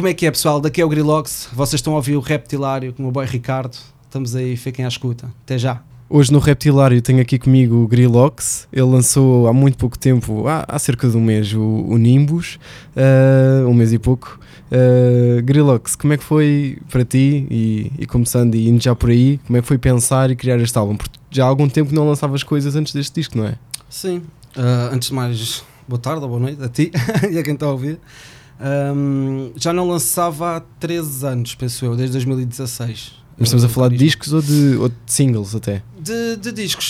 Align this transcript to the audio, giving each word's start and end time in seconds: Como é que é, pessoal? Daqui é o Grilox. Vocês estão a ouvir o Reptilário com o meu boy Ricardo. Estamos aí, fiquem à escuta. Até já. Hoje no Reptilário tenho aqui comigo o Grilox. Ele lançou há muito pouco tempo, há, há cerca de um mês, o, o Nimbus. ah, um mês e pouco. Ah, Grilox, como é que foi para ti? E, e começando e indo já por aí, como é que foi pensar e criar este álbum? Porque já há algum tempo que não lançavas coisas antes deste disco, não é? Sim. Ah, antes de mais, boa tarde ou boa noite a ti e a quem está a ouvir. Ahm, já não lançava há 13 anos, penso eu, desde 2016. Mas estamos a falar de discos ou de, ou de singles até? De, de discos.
Como 0.00 0.08
é 0.08 0.14
que 0.14 0.24
é, 0.24 0.30
pessoal? 0.30 0.62
Daqui 0.62 0.80
é 0.80 0.84
o 0.84 0.88
Grilox. 0.88 1.50
Vocês 1.52 1.78
estão 1.78 1.92
a 1.92 1.96
ouvir 1.96 2.16
o 2.16 2.20
Reptilário 2.20 2.90
com 2.94 3.02
o 3.02 3.04
meu 3.04 3.12
boy 3.12 3.26
Ricardo. 3.26 3.76
Estamos 4.06 4.34
aí, 4.34 4.56
fiquem 4.56 4.82
à 4.82 4.88
escuta. 4.88 5.30
Até 5.44 5.58
já. 5.58 5.82
Hoje 6.08 6.32
no 6.32 6.38
Reptilário 6.38 7.02
tenho 7.02 7.20
aqui 7.20 7.38
comigo 7.38 7.74
o 7.74 7.86
Grilox. 7.86 8.66
Ele 8.72 8.86
lançou 8.86 9.46
há 9.46 9.52
muito 9.52 9.76
pouco 9.76 9.98
tempo, 9.98 10.48
há, 10.48 10.64
há 10.66 10.78
cerca 10.78 11.06
de 11.06 11.14
um 11.18 11.20
mês, 11.20 11.52
o, 11.52 11.60
o 11.60 11.98
Nimbus. 11.98 12.58
ah, 12.96 13.68
um 13.68 13.74
mês 13.74 13.92
e 13.92 13.98
pouco. 13.98 14.40
Ah, 14.72 15.42
Grilox, 15.42 15.96
como 15.96 16.14
é 16.14 16.16
que 16.16 16.24
foi 16.24 16.78
para 16.90 17.04
ti? 17.04 17.46
E, 17.50 17.92
e 17.98 18.06
começando 18.06 18.54
e 18.54 18.70
indo 18.70 18.82
já 18.82 18.94
por 18.94 19.10
aí, 19.10 19.38
como 19.46 19.58
é 19.58 19.60
que 19.60 19.68
foi 19.68 19.76
pensar 19.76 20.30
e 20.30 20.34
criar 20.34 20.58
este 20.60 20.78
álbum? 20.78 20.96
Porque 20.96 21.18
já 21.30 21.44
há 21.44 21.46
algum 21.46 21.68
tempo 21.68 21.90
que 21.90 21.94
não 21.94 22.08
lançavas 22.08 22.42
coisas 22.42 22.74
antes 22.74 22.94
deste 22.94 23.16
disco, 23.16 23.36
não 23.36 23.44
é? 23.44 23.56
Sim. 23.90 24.22
Ah, 24.56 24.88
antes 24.94 25.10
de 25.10 25.14
mais, 25.14 25.62
boa 25.86 26.00
tarde 26.00 26.22
ou 26.22 26.28
boa 26.30 26.40
noite 26.40 26.62
a 26.64 26.70
ti 26.70 26.90
e 27.30 27.38
a 27.38 27.42
quem 27.42 27.52
está 27.52 27.66
a 27.66 27.72
ouvir. 27.72 28.00
Ahm, 28.60 29.52
já 29.56 29.72
não 29.72 29.88
lançava 29.88 30.56
há 30.56 30.60
13 30.60 31.26
anos, 31.26 31.54
penso 31.54 31.84
eu, 31.84 31.96
desde 31.96 32.12
2016. 32.12 33.20
Mas 33.38 33.48
estamos 33.48 33.64
a 33.64 33.68
falar 33.70 33.88
de 33.88 33.96
discos 33.96 34.34
ou 34.34 34.42
de, 34.42 34.76
ou 34.76 34.88
de 34.90 34.94
singles 35.06 35.54
até? 35.54 35.82
De, 35.98 36.36
de 36.36 36.52
discos. 36.52 36.84